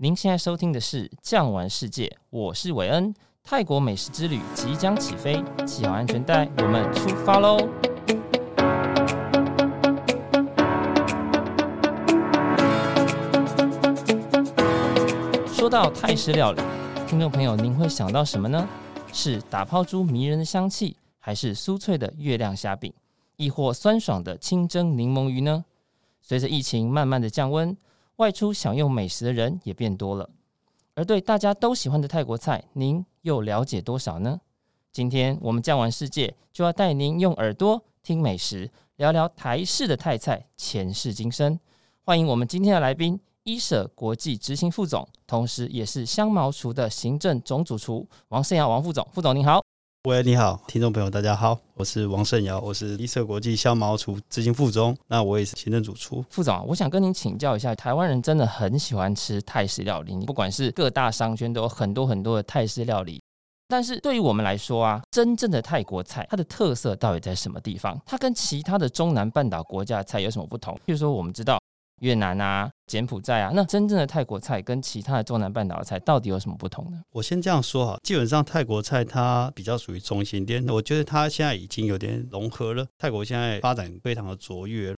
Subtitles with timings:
[0.00, 3.12] 您现在收听的是《酱玩世界》，我是韦恩。
[3.42, 7.58] 泰国美食之旅即将起飞，系好安全带，我们出发喽！
[15.48, 16.62] 说到泰式料理，
[17.08, 18.68] 听众朋友，您会想到什么呢？
[19.12, 22.94] 是打抛猪迷人的香气，还是酥脆的月亮虾饼，
[23.34, 25.64] 亦或酸爽的清蒸柠檬鱼呢？
[26.22, 27.76] 随着疫情慢慢的降温。
[28.18, 30.28] 外出享用美食的人也变多了，
[30.94, 34.40] 而对大家都喜欢的泰国菜，您又了解多少呢？
[34.90, 41.58] 今天我们酱玩世界就要带您用耳朵听美食，聊聊台式的泰菜前世今生。
[42.02, 49.06] 欢迎我们今天的来宾，一舍国际执行副总，同时也是香茅厨的行政总主厨王胜尧王副总。
[49.12, 49.62] 副总您好。
[50.04, 56.24] 喂，你好，听众朋友，大家好，我是王胜尧，我是一舍国际香茅厨执行副总，那我也是行政主厨。
[56.30, 63.20] 副总，我想跟您请教一下，台湾人真的很喜欢吃泰式料理，不管是各大商圈都有很多很多的泰式料理，
[63.66, 68.00] 但是对于我们来说啊，真正的泰国菜，它的特色到底在什么地方？
[68.06, 70.74] 它跟其他的中南半岛国家的菜有什么不同？
[70.86, 71.58] 譬如说，我们知道。
[72.00, 77.00] 越南啊，柬埔寨啊，那真正的泰国菜跟其他的中南半岛的菜到底有什么不同呢？
[77.12, 82.86] 我先这样说哈，基本上泰国菜它比较属于中心店，我觉得它现在已经有点融合了。
[82.98, 84.94] 泰国现在发展非常的卓越，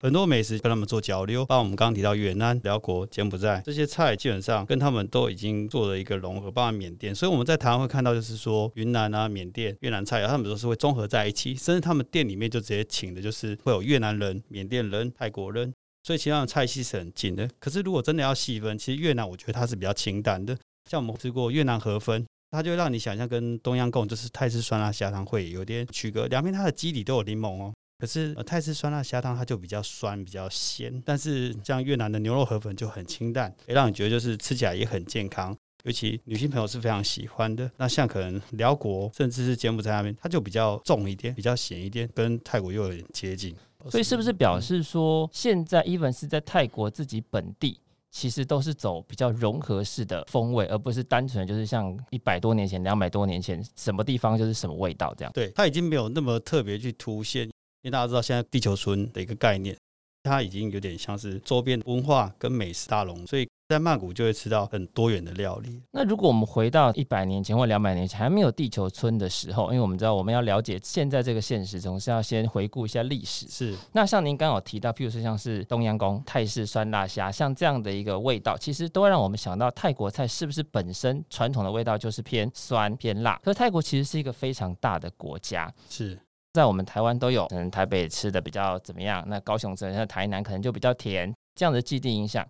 [0.00, 7.14] 很多美食跟他们做交流，包括我们刚刚提到越南、寮国、柬埔寨这些菜，基本上跟他们都已经做了一个融合，包括缅甸。
[7.14, 15.72] 所以我们在台湾会看到，就是说云南啊、缅甸、越南菜啊，他们都是会综合在一起，甚至他们店里面就直接请的就是会有越南人、缅甸人、泰国人。
[16.04, 20.54] 所以其他的菜系是很近的，可是如果真的要细分，其实越南我觉得它是比较清淡的。
[20.90, 26.26] 像我们吃过越南河粉，它就让你想象跟冬阴功就是泰式酸辣虾汤会有点区隔。
[26.26, 37.70] 两边它的基底都有柠檬哦，可是泰式酸辣虾汤它就比较酸比较咸，但是像越南的牛肉河粉就很清淡，也让你觉得就是吃起来也很健康，尤其女性朋友是非常喜欢的。
[37.78, 43.56] 那像可能寮国甚至是柬埔寨那边，它就比较重一点，比较咸一点，跟泰国又有点接近。
[43.90, 47.80] 所以是不是表示说，现在 even 是在泰国自己本地，
[48.10, 55.32] 其实都是走比较融合式的风味，而不是单纯就是像一百多年前、两百多年前，什么地方就是什么味道这样？
[55.32, 57.50] 对，它已经没有那么特别去凸显，因
[57.84, 59.76] 为大家知道现在地球村的一个概念，
[60.22, 63.48] 它已经有点像是周边文化跟美食大龙，所以。
[63.68, 65.82] 在曼谷就会吃到很多元的料理。
[65.90, 73.48] 那如果我们回到一百年前或两百年前还没有地球村的时候，因为我们知道我们要了解现在这个现实，总是要先回顾一下历史。
[73.48, 73.74] 是。
[73.92, 83.40] 那像您刚好提到，譬如说像是东阳宫、泰式酸辣虾，像这样的一个味道，其实都会让我们想到泰国菜是不是本身传统的味道就是偏酸偏辣？
[83.42, 86.18] 可是泰国其实是一个非常大的国家，是
[86.52, 89.24] 在我们台湾都有，可能台北吃的比较怎么样？
[89.26, 92.46] 那高雄、像台南可能就比较甜，这样的既定印象。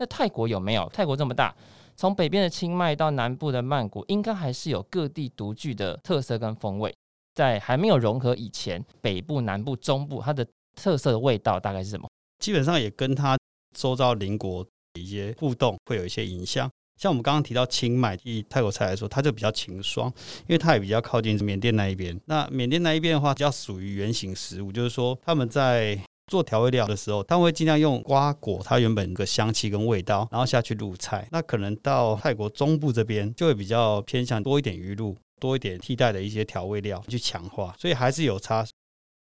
[0.00, 0.88] 那泰国有没有？
[0.94, 1.54] 泰国这么大，
[1.94, 6.90] 从北边的清迈到南部的曼谷，应该还是有各地独具的特色跟风味。
[7.34, 12.08] 在还没有融合以前，北部、南部、中部它的特色的味道大概是什么？
[12.38, 13.36] 基本上也跟它
[13.76, 16.66] 周遭邻国一些互动会有一些影响。
[16.98, 20.10] 像我们刚刚提到清迈，以泰国菜来说，它就比较清爽，
[20.48, 22.18] 因为它也比较靠近缅甸那一边。
[22.24, 25.98] 那缅甸那一边的话，比较属于原形食物，就是说他们在。
[26.30, 31.26] 做调味料的时候，他们会尽量用瓜果它原本的香气跟味道，然后下去入菜。
[31.32, 38.64] 那可能到泰国中部这边就会比较偏向多一点鱼露，多一点替代的一些调味料去强化，所以还是有差。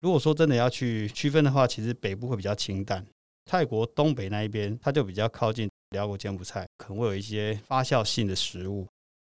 [0.01, 3.05] 如果说真的要去区分的话，其实北部会比较清淡，
[3.45, 8.87] 泰国东北那一边它就比较靠近寮国柬埔寨，可能会有一些发酵性的食物。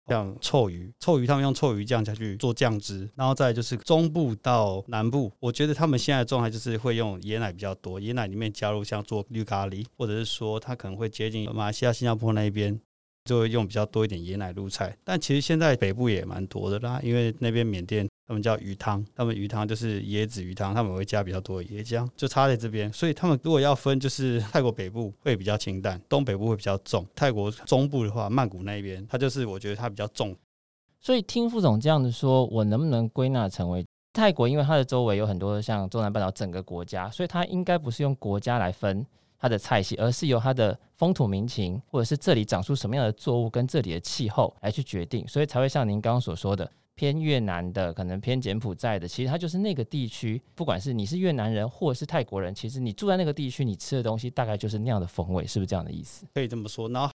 [0.08, 12.78] 像臭鱼，臭鱼他们用臭鱼酱下去做酱汁，然后再就是中部到南部，我觉得他们现在的状态就是会用椰奶比较多，椰奶里面加入像做绿咖喱，或者是说他可能会接近马来西亚、新加坡那一边，
[13.24, 14.96] 就会用比较多一点椰奶入菜。
[15.04, 18.08] 但其实现在北部也蛮多的啦，因为那边缅甸。
[18.27, 22.91] 他们叫鱼汤，他们鱼汤就是椰子鱼汤，他们会加比较多的椰浆，就差在这边。
[22.93, 27.06] 所以他们如果要分，就是泰国北部会比较清淡，东北部会比较重。
[27.15, 30.34] 泰国中部的话，曼谷那边，它就是我觉得它比较重。
[31.01, 34.48] 所以听副总这样子说，我能不能归纳成为泰国？
[34.48, 39.04] 因为它的周围有很多像中南半岛整个国家，所以它应该不是用国家来分
[39.39, 46.71] 它的菜系，而是由它的风土民情，或者是这里长出什么样的作物跟这里的气候来去决定，所以才会像您刚刚所说的。
[46.94, 50.41] 偏越南的，可能偏柬埔寨的，其实它就是那个地区。
[50.54, 56.27] 不管是你是越南人，或者是泰国人，其实你住在那个地区，你吃的东西大概就是那样的风味，是不是这样的意思？
[56.34, 56.89] 可以这么说。
[56.91, 57.10] 然后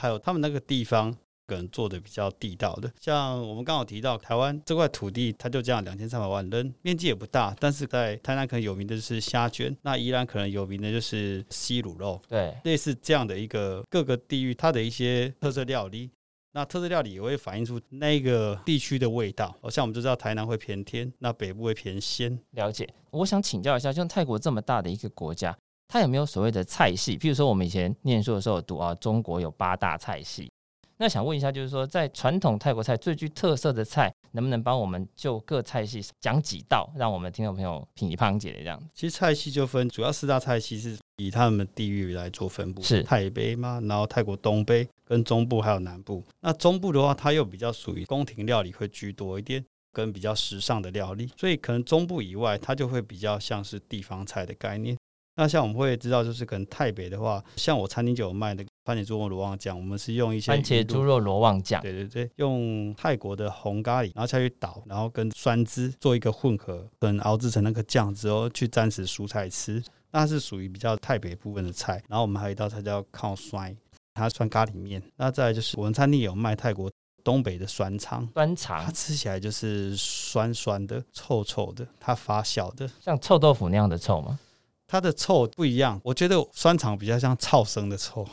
[0.00, 1.10] 还有他们那个地方
[1.46, 2.92] 可能做的比较地道的。
[3.00, 16.10] 像我们刚好提到台湾这块土地，它就这样两千三百万人，面积也不大，但是在台南可能有名的就是虾卷，那宜兰可能有名的就是西卤肉，对，类似这样的一个各个地域它的一些特色料理。
[16.52, 19.54] 那特色料理也会反映出那个地区的味道。
[19.60, 22.38] 好像我们就知道台南会偏甜，那北部会偏鲜。
[22.52, 22.88] 了解。
[23.10, 25.56] 我想请教一下，像泰国这么大的一个国家，
[25.86, 27.16] 它有没有所谓的菜系？
[27.16, 30.50] 譬如说我们以前念书的时候读啊，中国有八大菜系。
[30.98, 38.86] 那想问一下，就是说在传统泰国菜最具特色的菜，能不能帮我们就各菜系讲几道，让我们听众朋友品尝解的这样子？
[38.94, 40.96] 其实菜系就分主要四大菜系是。
[41.20, 46.22] 以他们的地域来做分布，是泰北吗，然后泰国东北跟中部还有南部。
[46.42, 54.96] 那中部的话，它又比较属于宫廷料理会居多一点，跟比较时尚的料理，所以可能中部以外，它就会比较像是地方菜的概念。
[55.34, 69.84] 那像我们会知道，就是可能泰北的话，像我餐厅就有卖的番茄猪肉罗旺酱，我们是用一些番茄猪肉罗旺酱，对对对，用泰国的红咖喱，然后下去捣，然后跟酸汁做一个混合，跟熬制成那个酱之后去沾食蔬菜吃。
[70.10, 73.76] 那是属于比较泰北部分的菜，然后我们还有一道菜叫靠酸，
[74.14, 75.02] 它酸咖喱面。
[75.16, 76.90] 那再来就是我们餐厅有卖泰国
[77.22, 84.38] 东北的酸肠，酸肠它吃起来就是酸酸的、臭臭的，它发酵的，像臭豆腐那样的臭吗？
[84.86, 88.26] 它的臭不一样，我觉得酸肠比较像臭生的臭.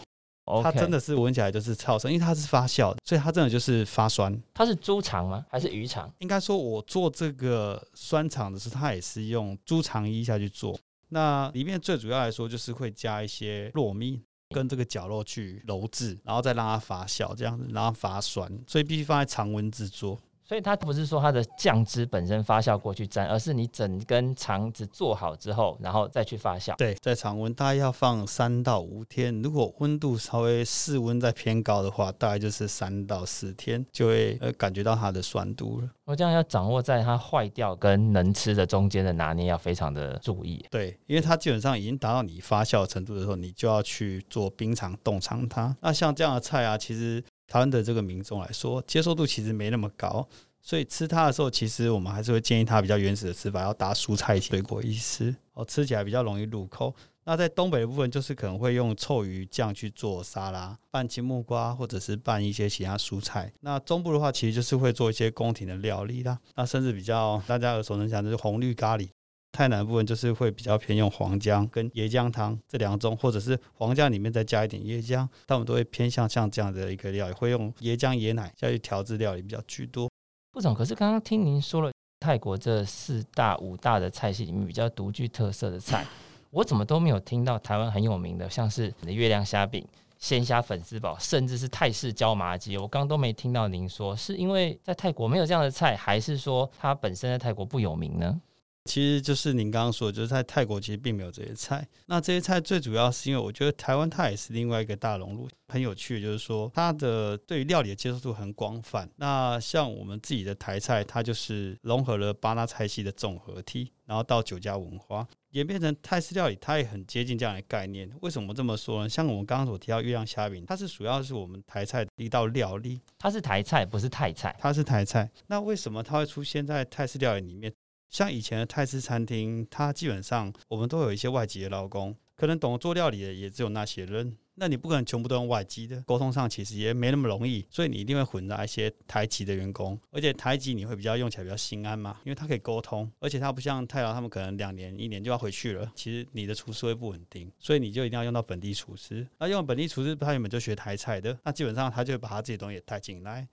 [0.64, 4.40] 它真的是闻起来就是超生，因为它是发酵的，所以它真的就是发酸。
[4.54, 5.46] 它是猪肠吗？
[5.50, 6.12] 还是鱼肠？
[6.20, 10.78] 应该说，我做这个酸肠的时候，它也是用猪肠衣下去做。
[11.10, 20.20] 那里面最主要来说，就是会加一些糯米跟这个绞肉去揉制，然后再让它发酵，这样子让它发酸，所以必须放在常温制作。
[20.48, 26.76] 所以它不是说它的酱汁本身发酵过去沾，而是你整根肠子做好之后，然后再去发酵。
[26.78, 35.90] 对，在常温大概要放三到五天，如果温度稍微室温再偏高的话，大概就是三到四天就会呃感觉到它的酸度了。
[36.06, 40.64] 我这样要掌握在它坏掉跟能吃的中间的拿捏，要非常的注意。
[40.70, 45.76] 对，因为它基本上已经达到你发酵的程度的时候，你就要去做冰藏冻藏它。
[45.82, 47.24] 那像这样的菜啊，其实。
[47.48, 50.28] 台湾的这个民众来说，接受度其实没那么高，
[50.62, 56.94] 所以吃它的时候，其实我们还是会建议它比较原始的吃法，要搭蔬菜水果一吃，哦，吃起来比较容易入口。
[57.28, 63.52] 那在东北的部分，就是可能会用臭鱼酱去做沙拉，拌青木瓜，或者是拌一些其他蔬菜。
[63.62, 69.10] 那中部的话，其实就是会做一些宫廷的料理啦，那甚至比较大家耳熟能详的是红绿咖喱。
[69.56, 80.12] 泰南部分就是会比较偏用黄姜跟椰浆汤这两种，或者是黄姜里面再加一点椰浆，但我们都会偏向像这样的一个料理，会用椰浆椰奶下去调制料理比较居多。
[80.52, 86.06] 部长，可是刚刚听您说了泰国这四大五大的菜系里面比较独具特色的菜，
[86.52, 89.88] 我怎么都没有听到台湾很有名的，像是你的月亮虾饼、
[90.20, 98.38] 鲜虾粉丝煲，甚至是泰式椒麻鸡，我刚都没听到您说，是因为在泰国没有这样的菜，还是说它本身在泰国不有名呢？
[98.86, 101.86] 其实就是您刚刚说的，就是在泰国其实并没有这些菜。
[102.06, 109.10] 那这些菜最主要是因为我觉得台湾它也是另外一个大熔炉，很有趣的就是说它的对于料理的接受度很广泛。
[109.18, 118.08] 那像我们自己的台菜，它就是融合了八大菜系的综合体，然后到酒家文化演变成泰式料理，它也很接近这样的概念。
[118.22, 119.10] 为什么这么说呢？
[119.10, 125.32] 像我们刚刚所提到月亮虾饼，它是主要是我们台菜的一道料理，它是台菜，不是泰菜，它是台菜。
[125.48, 127.74] 那为什么它会出现在泰式料理里面？
[128.10, 134.38] 像以前的泰式餐厅，它基本上我们都有一些外籍的劳工，可能懂做料理的也只有那些人。
[134.58, 140.00] 那你不可能全部都用外籍的，沟通上其实也没那么容易，所以你一定会混杂一些台籍的员工。
[140.12, 145.92] 而且台籍你会比较用起来比较心安嘛，因为它可以沟通，而且它不像泰劳他们可能两年一年就要回去了。
[145.94, 149.28] 其实你的厨师会不稳定，所以你就一定要用到本地厨师。
[149.40, 153.46] 那用本地厨师，他原本就学台菜的，那基本上他就会把他自己东西也带进来。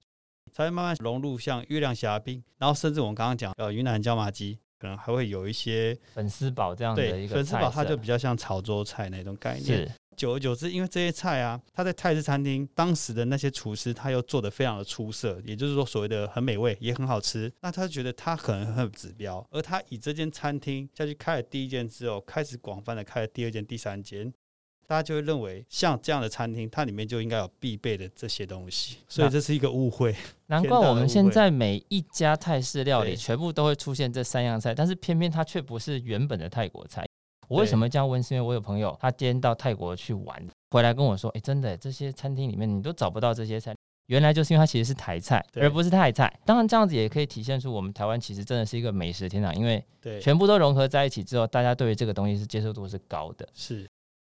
[0.50, 7.34] 才会慢慢融入像月亮虾饼，然后甚至我们刚刚讲呃云南椒麻鸡，可能还会有一些粉丝煲这样的一个菜。
[7.34, 9.64] 粉丝煲它就比较像潮州菜那种概念。
[9.64, 17.50] 是，久而久之，因为这些菜啊，它在泰式餐厅当时的那些厨师，他又做的非常的出色，也就是说所谓的很美味，也很好吃。
[17.62, 24.32] 那他觉得他可能很有指标，而他以这间餐厅下去开了第一间之后，开始广泛的开了第二间、第三间。
[24.86, 30.14] 大家就会认为，像这样的餐厅，它里面就应该有必备的这些东西，所以这是一个误会。
[30.48, 37.06] 难怪我们现在每一家泰式料理全部都会出现这三样菜，但是偏偏它却不是原本的泰国菜。
[37.48, 38.22] 我为什么这样问？
[38.22, 43.74] 是因为我有朋友，他今天到泰国去玩，回来跟我说：“哎，真的，这些餐厅里面你都找不到这些菜，
[44.06, 49.84] 原来就是因为它其实是台菜，而不是泰菜。”当然，这样子也可以体现出我们台湾其实真的是一个美食天堂，因为
[50.18, 53.46] 全部都融合在一起之后，大家对于这个东西是接受度是高的。
[53.52, 53.86] 是。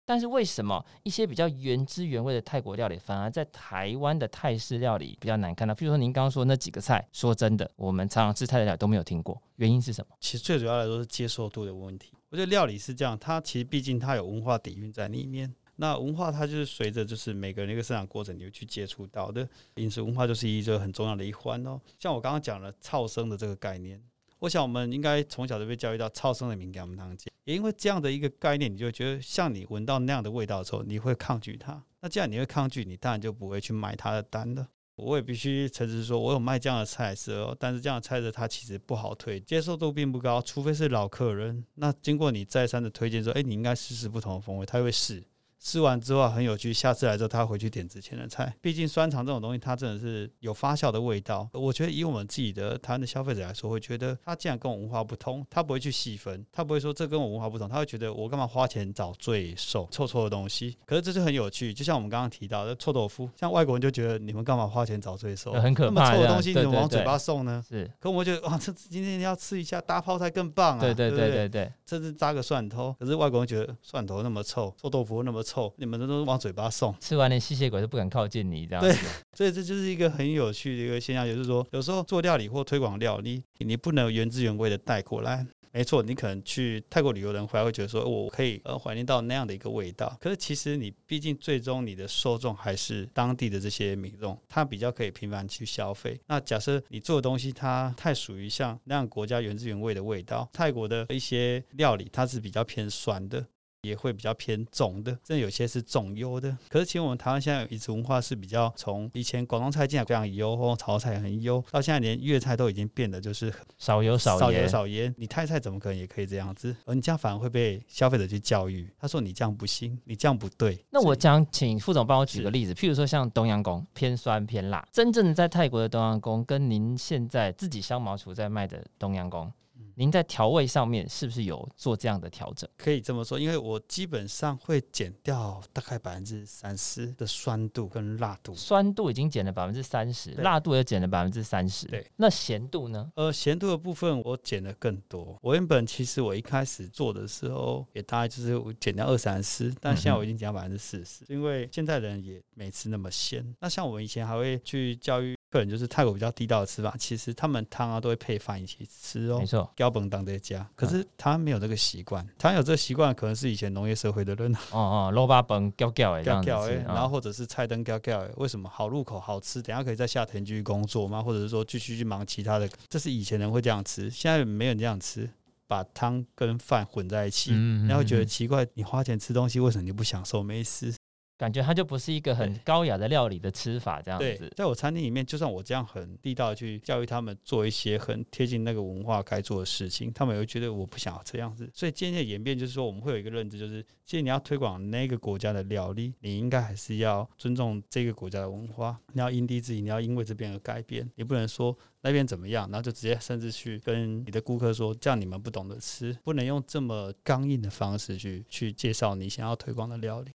[0.05, 5.73] 但是为什么一些比较原汁原味的泰国料理，反而在台湾的泰式料理比较难看到？
[5.73, 10.15] 譬如说您刚刚说那几个菜，说真的，我们常常吃泰式料理都没有听过，原因是什么？
[10.19, 12.13] 其实最主要来说是接受度的问题。
[12.29, 15.53] 我觉得料理是这样，它其实毕竟它有文化底蕴在里面。
[15.77, 21.79] 那文化它就是随着就是每个人的一个生长过程，你会去接触到的饮食文化就是一个很重要的一环哦。
[21.99, 24.01] 像我刚刚讲了草生的这个概念。
[24.41, 31.83] 我想我们应该从小就被教育到超生的敏感我们当中，也因为这样的一个概念，你就觉得像你闻到那样的味道的时候，你会抗拒它。
[31.99, 34.67] 那既然你会抗拒，你当然就不会去买它的单了。
[34.95, 41.63] 我也必须诚实说，我有卖这样的菜色哦，但是这样的菜色它其实不好推，接受度并不高，除非是老客人。
[41.75, 45.23] 那经过你再三的推荐说，哎，你应该试试不同的风味，他会试。
[45.63, 48.51] 吃完之后很有趣，下次来之后他回去点之前的菜。
[48.61, 51.47] 毕竟酸肠这种东西，它真的是有发酵的味道。
[51.53, 60.75] 我觉得以我们自己的台湾的消费者来说，会觉得他既然跟我文化不通，他不会去细分，他不会说这跟我文化不同，他会觉得我干嘛花钱找罪受臭臭的东西？
[60.85, 65.53] 可是这就很有趣，就像我们刚刚提到的臭豆腐，像外国人就觉得你们干嘛花钱找罪受？
[65.53, 67.63] 很可怕，那么臭的东西你怎么往嘴巴送呢？
[67.69, 70.81] 是，可我们觉得哇，这今天要吃一下大泡菜更棒啊！
[70.81, 72.95] 对对对对对，对，甚至扎个蒜头。
[72.99, 76.21] 可是外国人觉得蒜头那么臭，臭豆腐那么臭，你们都都。
[76.21, 78.93] 往嘴巴送，吃完连吸血鬼都不敢靠近你，这样对，
[79.35, 85.45] 所以这就是一个很有趣的一个现象，就是说有时候做料理或推广料理，你不能原汁原味的带过来。
[85.73, 90.15] 没错，你可能去泰国旅游的人回来会觉得说，我可以呃怀念到那样的一个味道。
[90.19, 96.19] 可是其实你毕竟最终你的受众还是当地的这些民众，他比较可以频繁去消费。
[96.27, 103.45] 那假设你做的东西它太属于像那样国家原汁原味的味道，泰国的一些料理它是比较偏酸的。
[103.81, 106.55] 也会比较偏重的，甚至有些是重油的。
[106.69, 114.39] 可是其实我们台湾现在有饮食文化是比较从以前广东菜进来非常油，或潮菜很油，到现在连粤菜都已经变得就是少油少盐。
[114.39, 116.75] 少油少盐，你泰菜怎么可能也可以这样子？
[116.85, 120.77] 而你这样反而会被消费者去教育，他说你这样不行，你这样不对。
[120.91, 129.51] 那我想，请副总帮我举个例子，譬如说像冬阴功偏酸偏辣，真正在泰国的冬阴功跟您现在自己香茅厨在卖的冬阴功。
[129.95, 132.69] 您在调味上面是不是有做这样的调整？
[132.77, 138.53] 可以这么说，因为我基本上会减掉大概百分之三十的酸度跟辣度。
[138.55, 141.87] 酸度已经减了百分之三十，辣度也减了百分之三十。
[141.87, 143.11] 对，那咸度呢？
[143.15, 145.37] 呃，咸度的部分我减了更多。
[145.41, 153.55] 我原本其实我一开始做的时候也大概就是减掉二三十，但现在我已经减到百分之四十，因为现在人也没吃那么咸。
[153.59, 155.35] 那像我们以前还会去教育。
[155.51, 159.39] 客人就是泰国比较地道的吃法，其实他们汤啊都会配饭一起吃哦。
[159.39, 162.25] 没错，标本当在家，可是他没有这个习惯。
[162.37, 164.55] 他有这个习惯，可能是以前农业社会的人。
[164.71, 169.61] 哦哦，肉巴本胶胶哎，胶胶哎，然后或者是菜灯胶胶哎，为什么好入口好吃？
[169.61, 171.21] 等下可以在下田继续工作吗？
[171.21, 172.69] 或者是说继续去忙其他的？
[172.87, 175.29] 这是以前人会这样吃，现在没人这样吃，
[175.67, 177.51] 把汤跟饭混在一起，
[177.89, 180.93] 然后觉得奇怪，你花钱吃东西，为什么你不享受美食？
[181.41, 184.47] 感觉它就不是一个很高雅的料理的吃法，这样子。
[184.55, 191.67] 在我餐厅里面，就算我这样很地道的去教育他们做一些很贴近那个文化该做的事情，他们也会觉得我不想要这样子。
[191.73, 198.99] 所以渐渐演变就是说，我们会有一个认知，就是其实你要推广那个国家的料理，你应该还是要尊重这个国家的文化。
[199.13, 210.29] 你要因地制宜，你要因为这边而改变，你不能说那边怎么样，然后就直接甚至去跟你的顾客说，这样你们不懂得吃，不能用这么刚硬的方式去去介绍你想要推广的料理。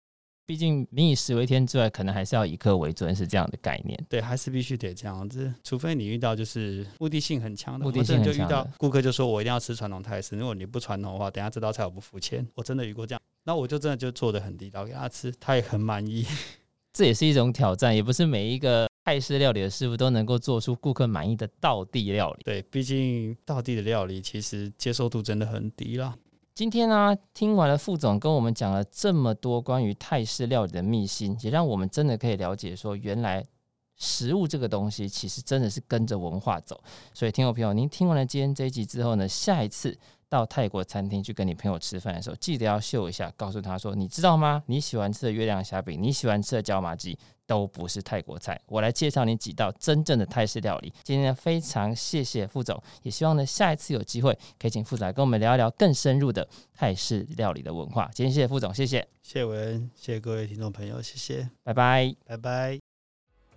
[0.46, 3.98] 毕竟民以食为天之外，可能还是要以客为尊，是这样的概念。
[4.08, 5.52] 对，还是必须得这样子。
[5.62, 12.46] 除非你遇到就是目的性很强的，目的性就遇到顾客就说我一定要吃传统泰式，如果你不传统的话，等下这道菜我不付钱。
[12.54, 16.26] 我真的遇过这样，那我就真的就做的很地道给他吃，他也很满意。
[16.92, 22.42] 这也是一种挑战，也不是每一个泰式料理的师傅都能够做出顾客满意的道地料理。
[22.44, 26.14] 对，毕竟道地的料理其实接受度真的很低啦。
[26.54, 33.44] 今天呢、啊，听完了副总跟我们讲了这么多关于泰式料理的秘辛，也让我们真的可以了解说，原来
[33.96, 36.80] 食物这个东西其实真的是跟着文化走。
[37.12, 44.62] 所以，听众朋友，您听完了今天这一集之后呢，下一次到泰国餐厅去跟你朋友吃饭的时候，记得要秀一下，告诉他说，你知道吗？
[44.66, 47.18] 你喜欢吃的月亮虾饼，你喜欢吃的椒麻鸡。
[47.46, 50.92] 都不是泰国菜，我来介绍你几道真正的泰式料理。
[51.02, 58.10] 今天非常谢谢副总，也希望呢下一次有机会可以请副总来跟我们聊一聊更深入的泰式料理的文化。
[58.14, 62.78] 今天谢谢副总，谢谢，谢谢文，谢谢各位听众朋友，谢谢，拜拜，拜拜。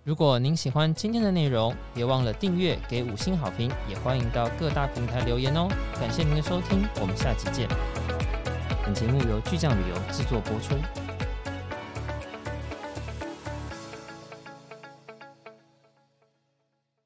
[0.04, 5.68] 如果您喜欢今天的内容，别忘了订阅、给五星好评，也欢迎到各大平台留言哦。
[6.00, 7.68] 感谢您的收听，我们下期见。
[8.84, 11.07] 本节目由巨匠旅游制作播出。